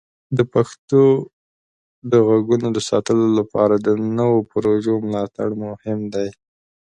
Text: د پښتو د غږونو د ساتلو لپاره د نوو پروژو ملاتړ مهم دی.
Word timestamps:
د 0.37 0.39
پښتو 0.53 1.03
د 2.11 2.13
غږونو 2.27 2.67
د 2.73 2.79
ساتلو 2.89 3.27
لپاره 3.39 3.75
د 3.77 3.89
نوو 4.17 4.37
پروژو 4.51 4.93
ملاتړ 5.07 5.47
مهم 5.65 5.99
دی. 6.13 6.29